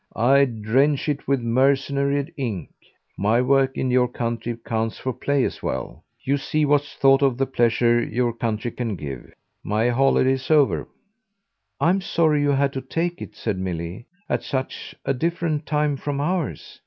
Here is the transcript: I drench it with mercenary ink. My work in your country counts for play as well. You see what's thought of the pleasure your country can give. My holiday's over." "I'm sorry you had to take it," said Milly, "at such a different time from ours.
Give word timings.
I 0.15 0.45
drench 0.45 1.07
it 1.09 1.27
with 1.27 1.41
mercenary 1.41 2.33
ink. 2.35 2.71
My 3.19 3.39
work 3.39 3.77
in 3.77 3.91
your 3.91 4.07
country 4.07 4.57
counts 4.65 4.97
for 4.97 5.13
play 5.13 5.43
as 5.43 5.61
well. 5.61 6.03
You 6.23 6.37
see 6.37 6.65
what's 6.65 6.95
thought 6.95 7.21
of 7.21 7.37
the 7.37 7.45
pleasure 7.45 8.03
your 8.03 8.33
country 8.33 8.71
can 8.71 8.95
give. 8.95 9.31
My 9.63 9.89
holiday's 9.89 10.49
over." 10.49 10.87
"I'm 11.79 12.01
sorry 12.01 12.41
you 12.41 12.49
had 12.49 12.73
to 12.73 12.81
take 12.81 13.21
it," 13.21 13.35
said 13.35 13.59
Milly, 13.59 14.07
"at 14.27 14.41
such 14.41 14.95
a 15.05 15.13
different 15.13 15.67
time 15.67 15.97
from 15.97 16.19
ours. 16.19 16.79